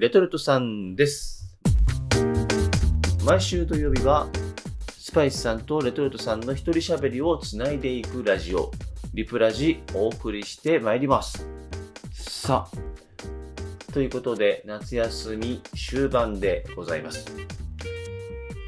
[0.00, 1.58] レトルトさんです。
[3.24, 4.28] 毎週土曜日は、
[4.96, 8.70] スパイスさんとレトルトさんの一人喋りをつないでいくラジオ、
[9.12, 11.44] リプラジお送りしてまいります。
[12.12, 17.26] さあ、ということで、夏休み終盤でございます。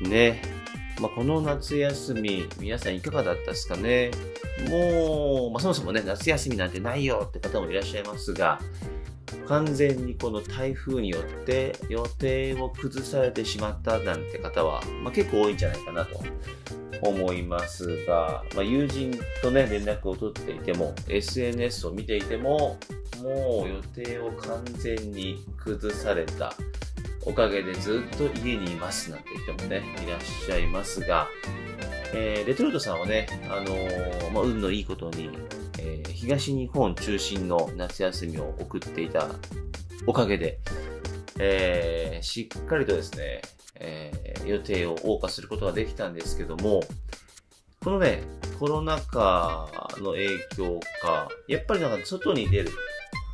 [0.02, 0.42] ね。
[1.00, 4.10] まあ、この夏休み、皆さんいかがだったですかね。
[4.68, 8.58] もう、まあ、そもそもね、夏休みなんてないよって方もいらっしゃいますが、
[9.46, 16.20] 完全にこの台風によって予定を崩されてしまったなんて方は、まあ、結構多いんじゃないかなと
[17.02, 22.78] 思いますが、まあ、友人とね、連絡を取っていても、SNS を見ていても、
[23.22, 26.52] もう予定を完全に崩された。
[27.26, 31.28] おかげでずっと家にいますなんて人もね、いらっしゃいますが、
[32.14, 35.30] えー、レトルトさんはね、あのーまあ、運のいいことに、
[36.20, 39.26] 東日本中心の夏休みを送っていた
[40.06, 40.58] おかげで、
[41.38, 43.40] えーしっかりとですね、
[43.76, 46.82] えー予定を謳歌することができたんですけども、
[47.82, 48.22] このね、
[48.58, 52.70] コロナ禍の影響か、やっぱりなんか外に出る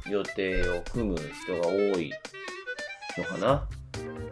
[0.08, 2.12] 予定を組む人が多い
[3.18, 3.46] のかな。
[3.46, 3.68] ま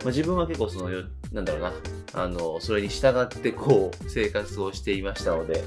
[0.05, 1.73] あ、自分は結構そのよ、なんだろうな、
[2.13, 5.65] あの、それに従ってこう、生活をしていましたので、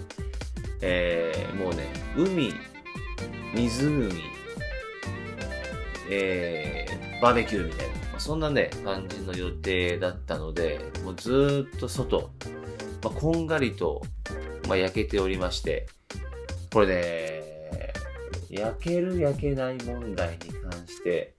[0.80, 2.54] えーもうね、海、
[3.58, 4.12] 湖、
[6.10, 12.30] えーバーベキューみたいな、そんなね、感じの予定だったので、もうずっと外、
[13.04, 14.04] まあ、こんがりと、
[14.68, 15.88] まあ、焼けておりまして、
[16.72, 17.94] これね、
[18.50, 21.34] 焼ける焼けない問題に関して、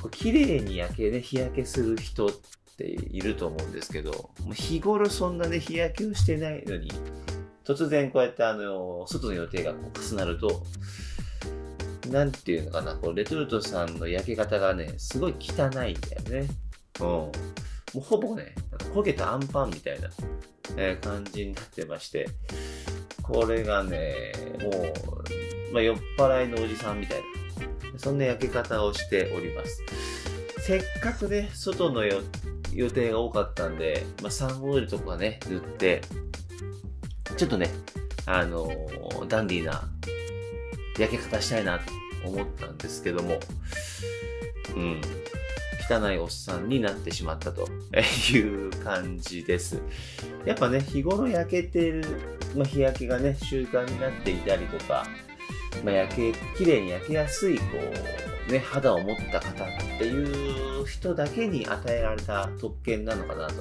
[0.00, 2.30] こう綺麗に焼けね、日焼けする人っ
[2.78, 6.90] ていると思うんですけど、日頃そんなね、日焼けをしてないのに、
[7.64, 10.62] 突然こうやってあの、外の予定がこう重なると、
[12.10, 15.94] なんていうのかな、こうレトルトさんの焼け方がね、すごい汚いんだよ
[16.30, 16.48] ね。
[17.00, 17.06] うん。
[17.06, 17.32] も
[17.96, 18.54] うほぼね、
[18.94, 20.10] 焦げたアンパンみたいな、
[20.76, 22.26] えー感じになってまして、
[23.22, 29.82] これがね、もう、まあ、酔っ払いのおじさんみたいな、そんな焼け方をしております。
[30.58, 36.02] せっかくね、外の予定が多かったんで、まあ、サンオイルとかね、塗って、
[37.36, 37.70] ちょっとね、
[38.26, 39.88] あのーダンディーな
[40.98, 41.84] 焼け方したいなと
[42.26, 43.38] 思ったんですけども、
[44.76, 45.00] うん、
[45.88, 47.68] 汚いおっさんになってしまったと
[48.32, 49.80] いう感じです。
[50.44, 52.02] やっぱね、日頃焼けてる、
[52.56, 55.06] まあ、日焼けがね、習慣になっていたりとか、
[55.84, 57.64] まあ、焼け、綺麗に焼けやすい、こ
[58.48, 59.66] う、ね、肌を持った方っ
[59.98, 63.54] ていう人だけに与えられた特権なのかなと、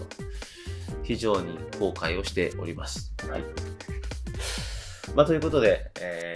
[1.03, 3.13] 非常に後悔をしております。
[3.29, 3.43] はい。
[5.15, 6.32] まあ、ということで、えー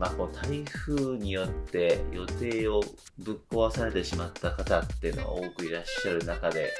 [0.00, 2.80] まあ、こう台風によって予定を
[3.18, 6.70] ぶっ壊されてしまった方っていうのが多くいらっしゃる中で、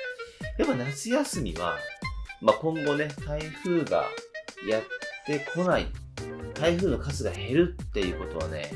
[0.56, 1.76] やっぱ夏休みは、
[2.41, 4.06] まあ、今後ね、台風が
[4.66, 4.82] やっ
[5.26, 5.88] てこない、
[6.54, 8.72] 台風の数が減るっていうことはね、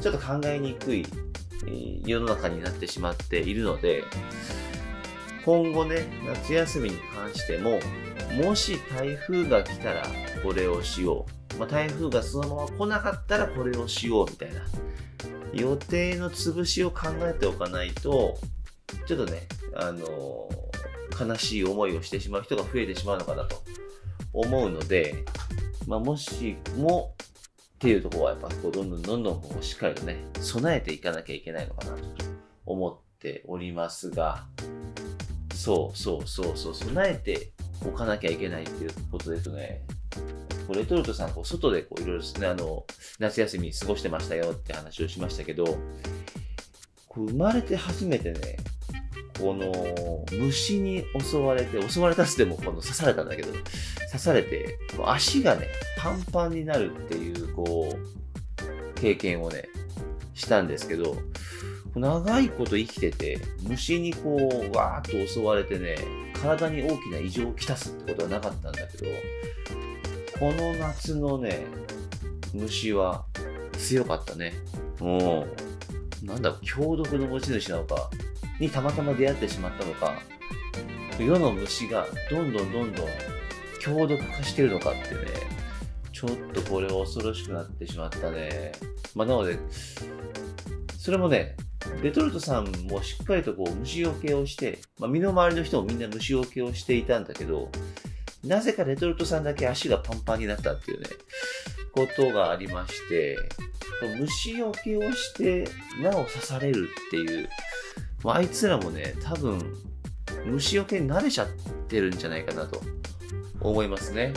[0.00, 1.04] ちょっと考えにくい
[2.06, 4.04] 世の中になってしまっているので、
[5.44, 7.78] 今後ね、夏休みに関しても、
[8.42, 10.06] もし台風が来たら
[10.42, 11.45] これをしよう。
[11.58, 14.62] まあ、台風がそのまま来なかったらこれをしようみたいな。
[15.52, 18.38] 予定の潰しを考えておかないと、
[19.06, 20.66] ちょっとね、あのー
[21.18, 23.62] 悲しい思いをしてしまう人が増えてしまうのかなと。
[24.34, 25.24] 思うので、
[25.86, 27.14] まあ、もしも
[27.76, 32.02] っていうところはやっぱこうどんどんどんどんこうしっかりとね、備えていかなきゃいけないのかなと
[32.66, 34.46] 思っておりますが、
[35.54, 37.52] そうそうそうそう、備えて
[37.82, 39.82] おかなきゃいけないっていうことですね、
[40.66, 42.86] こうレトルトさん、外でいろいろ、
[43.18, 45.64] 夏休み過ごしてましたよって話をしましたけど、
[47.08, 48.56] こう生まれて初めてね、
[49.38, 55.68] この虫に襲われて、襲われたっつってもこの刺されたんだけど、刺されて、足がね、
[55.98, 59.68] パンパンになるっていう、こう、経験をね、
[60.34, 61.16] したんですけど、
[61.94, 65.96] 長いこと生きてて、虫にこう、わーっと襲われてね、
[66.34, 69.06] 体に大きな異常をきたすってことはなかったんだけど、
[70.38, 71.66] この夏のね、
[72.52, 73.24] 虫は
[73.72, 74.52] 強かったね。
[75.00, 75.46] も
[76.22, 76.26] う。
[76.26, 78.10] なんだろう、強毒の持ち主なのか、
[78.58, 80.14] にたまたま出会ってしまったのか、
[81.18, 83.06] 世の虫がどんどんどんどん
[83.80, 85.20] 強毒化してるのかってね、
[86.12, 88.72] ちょっとこれは恐ろしくなってしまったね。
[89.14, 89.58] まあ、なので、
[90.98, 91.56] それもね、
[92.02, 97.70] レトルトさんもしっかりとこう虫除けをして、まあ、身の回りの人もみんな虫除けをしていたんだけど、
[98.46, 101.08] なぜかレトルトさんだけ足がパンパンになったっていうね、
[101.92, 103.36] ことがありまして、
[104.18, 105.64] 虫除けをして、
[106.02, 107.48] なお刺されるっていう、
[108.22, 109.60] もうあいつらもね、多分、
[110.44, 111.48] 虫除けに慣れちゃっ
[111.88, 112.80] てるんじゃないかなと
[113.60, 114.32] 思いますね。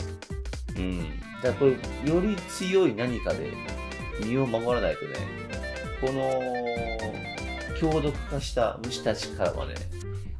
[0.76, 1.20] うん。
[1.42, 1.70] だからこれ、
[2.12, 3.52] より強い何かで
[4.24, 5.14] 身を守らないとね、
[6.00, 6.40] この
[7.78, 9.74] 強毒化した虫たちからはね、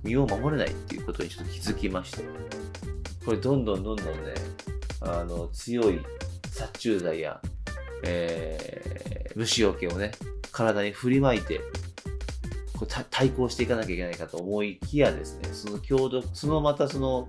[0.03, 2.25] 身を守れないっていうことにちょっと気づきまして、
[3.25, 4.35] これどんどんどんどんね、
[5.01, 6.01] あの、強い
[6.51, 7.41] 殺虫剤や、
[8.05, 10.13] えー、虫除けをね、
[10.53, 11.61] 体に振りまいて、
[12.79, 17.27] こう対抗していかなきゃいけないかと思いきやですね、その強毒、そのまたその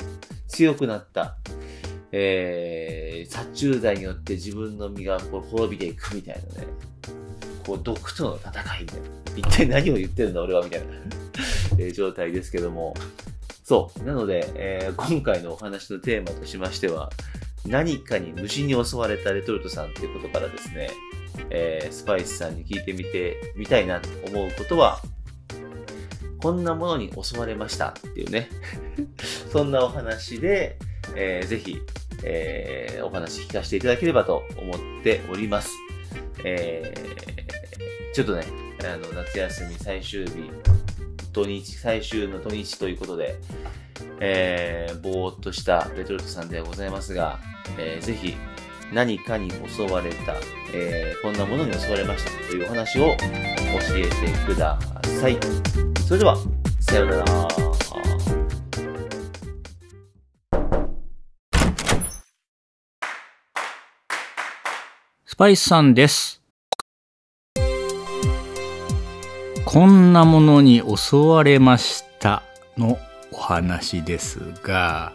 [0.48, 1.36] 強くなった、
[2.14, 6.68] えー、殺虫剤によって自分の身がこう滅びていくみたいなね、
[7.66, 8.94] こう毒との戦いで、
[9.36, 10.88] 一体何を言ってるんだ俺はみたいな
[11.78, 12.94] え状態ですけども、
[13.63, 14.04] そう。
[14.04, 17.12] なので、えー、今回のお話のテーマとしましては、
[17.66, 20.90] 何かに虫に襲われたレトルトさんっていうことからですね、
[21.50, 25.00] えー、スパイスさんに聞いてみてみたいなと思うことは、
[26.42, 28.50] こんなものに襲われましたっていうね
[29.52, 30.80] そんなお話で、
[31.16, 31.80] えー、ぜひ、
[32.24, 35.69] えー、お話聞かせていただければと思っております。
[36.44, 38.44] えー、ちょっとね、
[38.84, 40.50] あの、夏休み最終日、
[41.31, 43.38] 土日、最終の土日ということで、
[44.19, 47.39] えー、ぼーっとしたレトルトさんではございますが、
[47.78, 48.36] えー、ぜひ
[48.94, 50.36] 何かに襲われた、
[50.74, 54.10] えー、こんなものに襲われましたというお話を教えて
[54.45, 54.78] くだ
[55.19, 55.38] さい。
[56.06, 56.36] それでは、
[56.81, 57.25] さようなら。
[65.25, 66.41] スパイスさんです。
[69.72, 72.44] こんなものに襲われました
[72.78, 73.00] の
[73.32, 75.14] お話ですが、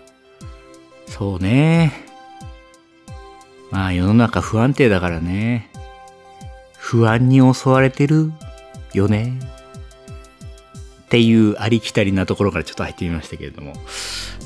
[1.08, 1.92] そうね。
[3.70, 5.70] まあ世の中不安定だからね。
[6.78, 8.32] 不安に襲われてる
[8.94, 9.38] よね。
[11.04, 13.74] っていうありきたりなところからちょっと入ってみましたけれども。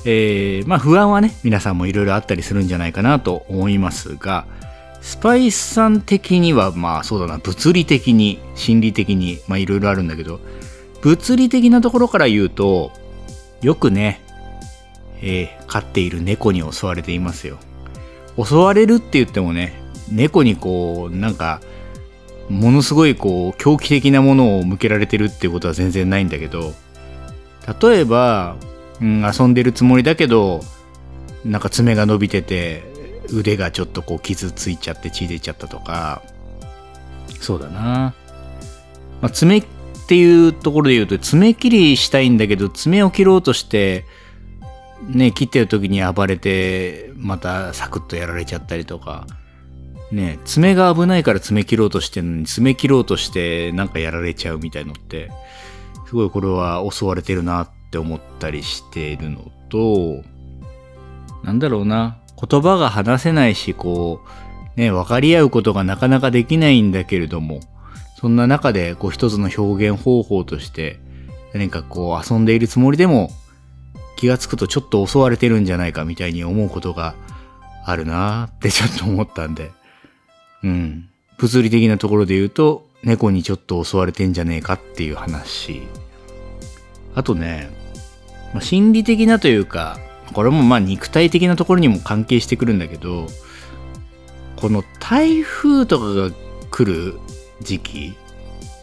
[0.05, 4.49] えー、まあ不安はね、皆さんもいろいろあったりするんじゃないかなと思いますが、
[5.01, 10.41] スパイスさん的にはまあそうだな、物理的に、心理的に、まあいろいろあるんだけど、
[11.03, 12.93] 物理的なところから言うと、
[13.63, 14.23] よくね、
[15.23, 17.59] えー、飼っている猫に襲われていますよ。
[18.43, 19.81] 襲われるって言ってもね、
[20.11, 21.61] 猫にこう、なんか、
[22.51, 26.75] ものすごいこう狂気的なものを向けられてるっていうことは全然ないんだけど
[27.81, 28.57] 例えば、
[29.01, 30.61] うん、遊んでるつもりだけど
[31.45, 32.83] なんか爪が伸びてて
[33.33, 36.23] 腕がちょっとこう傷ついちゃって血出ちゃったとか。
[37.41, 38.15] そうだな、
[39.23, 39.65] まあ、爪っ
[40.07, 44.05] ていうところで言うと爪切りしたいんだけど爪を切ろうとして
[45.09, 49.27] ね切ってる時に暴れてまたサクッとやられちゃったりとか。
[50.13, 55.31] ね、爪が危ないから爪切ろうとしてんのに、爪切ろうとしてなんかやられちゃうみたいのって、
[56.09, 60.25] すごいこれは襲われてるなって思ったりしているのと、
[61.45, 64.21] なんだろうな、言葉が話せないし、こ
[64.77, 67.61] う、ね、分かり合うことがなかなかできないんだけれども、
[68.21, 71.01] そんな中で、こう一つの表現方法として、
[71.53, 73.31] 何かこう遊んでいるつもりでも、
[74.17, 77.15] 気がつくとちょっと襲われてるんじゃないかみたいに思うことが
[77.85, 79.71] あるなって ちょっと思ったんで、
[80.63, 81.09] うん。
[81.39, 85.83] 物理的なところで言うと、猫にちょっと襲われてんじゃねえかっていう話。
[87.15, 87.71] あとね、
[88.53, 89.99] ま、心理的なというか、
[90.33, 93.27] これもまあ肉体的なところにも関係してくるんだけど、
[94.57, 96.31] この台風とかが
[96.71, 97.19] 来る
[97.61, 98.15] 時期、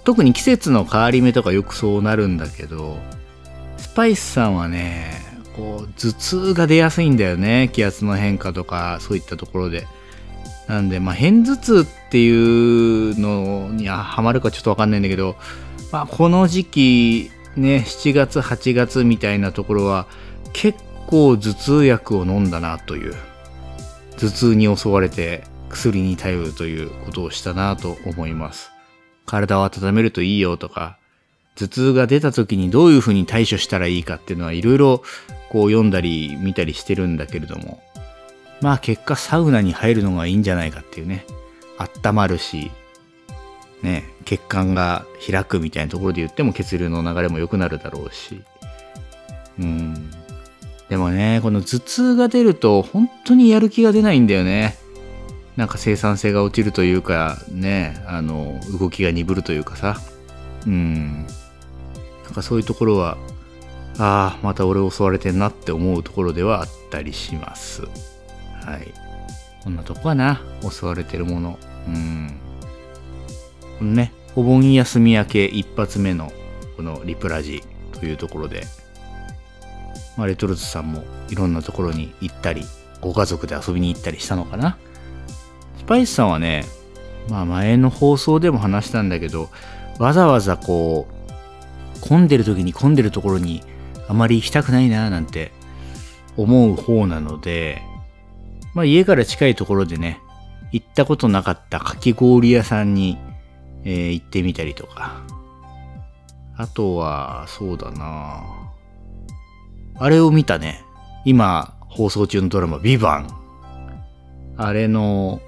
[0.04, 2.98] 特に季節の変わり目とかよくそうなるんだけど、
[3.78, 5.22] スパイスさんはね、
[5.56, 7.70] こう頭痛が出やすいんだよね。
[7.74, 9.88] 気圧の変化とかそういったところで。
[10.68, 15.38] なんで、まあ、片頭痛っていうのにはまるかちょっとわかんないんだけど、
[15.92, 20.08] まあ、この時期、ね、7月、8月みたいなところは、
[20.52, 20.78] 結
[21.08, 23.16] 構頭痛薬を飲んだなという、
[24.18, 28.72] 頭痛に襲われて薬に頼るということをしたなと思います。
[29.26, 30.98] 体を温めるといいよとか、
[31.56, 35.02] 頭痛が出た時にどういうふうに対処したらいいかっていうのはいろいろ
[35.50, 37.82] こう読んだり見たりしてるんだけれども、
[38.62, 41.26] まあ結果サウナに入るのがいいんじゃないかっていうね。
[42.04, 42.72] 温まるし、
[43.82, 48.42] ね、血管が開くみたいなところで言っても血流の流れも良くなるだろうし。
[49.60, 50.12] うん。
[50.90, 54.78] でもね、この頭痛が出ると本当にやる気が出ないんだよね。
[55.58, 60.00] なんか生産性が落ちるというか、ね、あの、動きが鈍るというかさ。
[60.66, 61.26] うん。
[62.24, 63.18] なんかそういうところは、
[63.98, 67.82] ああ、また俺襲われてんなって思うところではあったりします。
[68.64, 68.94] はい。
[69.64, 70.42] こんなとこかな。
[70.62, 71.58] 襲われてるもの。
[71.88, 73.96] うん。
[73.96, 76.32] ね、お盆休み明け一発目の
[76.76, 77.64] このリプラジ
[77.94, 78.66] というところで、
[80.18, 82.66] まあ、レトルトさんもいろんなところに行ったり、
[83.00, 84.78] ご家族で遊びに行ったりしたのかな。
[85.78, 86.66] スパイスさんはね、
[87.30, 89.50] まあ前の放送でも話したんだけど、
[90.00, 93.64] わざわざこう、混んでる時に混んでるところに
[94.08, 95.52] あまり行きたくないななんて
[96.36, 97.82] 思う方なので、
[98.74, 100.20] まあ家から近いところでね、
[100.72, 103.18] 行ったことなかったかき氷屋さんに、
[103.84, 105.22] えー行ってみたりとか。
[106.58, 108.67] あとは、そうだな
[110.00, 110.84] あれを見たね。
[111.26, 113.28] 今放送中のドラマ、ビバン。
[114.58, 115.42] あれの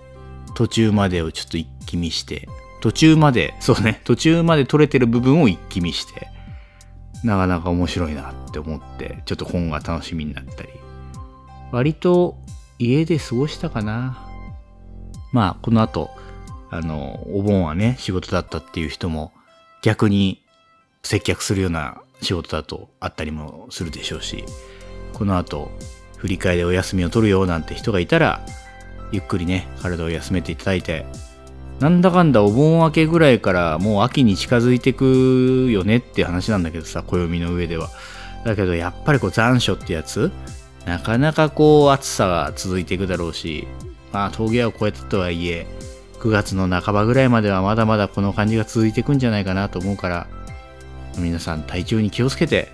[0.55, 2.47] 途中までをちょっと一気見して、
[2.81, 6.27] 途中まで、そうね、途中まで撮れてる部分を一気見して、
[7.23, 10.69] なかなか面白いなって思って、ちょっと本が楽しみになったり。
[11.71, 12.37] 割と
[12.79, 14.25] 家で過ごしたかな。
[15.31, 16.09] まあ、この後、
[16.71, 19.31] あの、お盆はね、仕事だったっていう人も、
[19.81, 20.41] 逆に
[21.03, 24.43] 接客するような仕事だとあったりもするでしょうし、
[25.13, 25.71] この後、
[26.17, 28.41] 振り替えでお休みを取るよなんて人がいたら、
[29.11, 31.05] ゆっくりね、体を休めていただいて、
[31.79, 37.89] なんだかんだお盆明けぐらいからもう秋に近づいてくよねって話なんだけどさ、暦の上では。
[38.45, 40.31] だけどやっぱりこう残暑ってやつ、
[40.85, 43.67] なかなかこう暑さが続いていくだろうし、
[44.11, 45.67] まあ峠を越えたとはいえ、
[46.19, 50.27] 9月の半ばぐらいまではまだまだこの感じが続いていくんじゃないかなと思うから、
[51.19, 52.69] 皆さん体調に気をつけて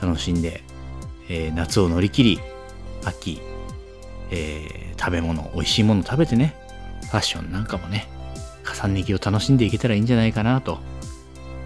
[0.00, 0.62] 楽しんで、
[1.28, 2.40] えー夏を乗り切り、
[3.04, 3.40] 秋、
[4.30, 6.54] えー食べ物、美味しいもの食べてね、
[7.02, 8.08] ファッションなんかもね、
[8.82, 10.78] 重ね着を楽しんでいけたらいいんじゃないかなと。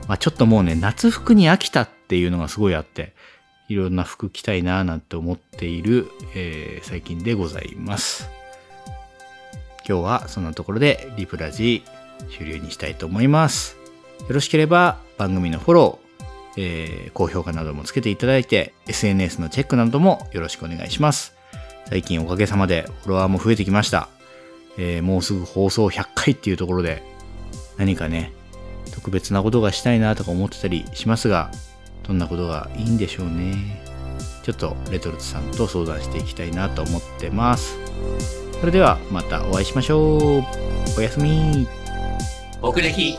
[0.09, 3.13] まあちょっともうね、夏服に飽きたっていうのがすごいあって、
[3.69, 8.29] いろんな服着たいななんて思っている、えー最近でございます。
[9.89, 11.83] 今日はそんなところでリプラジ
[12.37, 13.78] 終了にしたいと思います。
[14.21, 21.35] よろしければ番組のフォロー、えー高評価などもつけていただいて SNS のチェックなどもよろしくお願いします。
[21.89, 24.09] 最近おかげさまでフォロワーも増えてきました。
[24.77, 27.03] えーもうすぐ放送100回っていうところで
[27.79, 28.33] 何かね、
[28.93, 31.51] 特別なことがしたいなとか思ってたりしますが、
[32.03, 33.83] どんなことがいいんでしょうね。
[34.43, 37.77] ちょっとレトルトさんと相談していきたいなと思ってます。
[38.61, 40.45] それではまたお会いしましょう。
[40.97, 41.69] おやすみ。
[42.61, 43.17] 僕歴